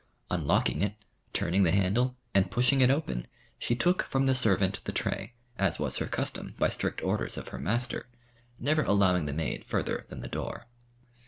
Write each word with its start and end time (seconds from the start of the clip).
Unlocking 0.31 0.81
it, 0.81 0.95
turning 1.31 1.61
the 1.61 1.69
handle 1.69 2.15
and 2.33 2.49
pushing 2.49 2.81
it 2.81 2.89
open, 2.89 3.27
she 3.59 3.75
took 3.75 4.01
from 4.01 4.25
the 4.25 4.33
servant 4.33 4.83
the 4.85 4.91
tray, 4.91 5.35
as 5.59 5.77
was 5.77 5.97
her 5.97 6.07
custom, 6.07 6.55
by 6.57 6.69
strict 6.69 7.03
orders 7.03 7.37
of 7.37 7.49
her 7.49 7.59
master, 7.59 8.07
never 8.57 8.81
allowing 8.81 9.27
the 9.27 9.31
maid 9.31 9.63
further 9.63 10.05
than 10.09 10.21
the 10.21 10.27
door. 10.27 10.65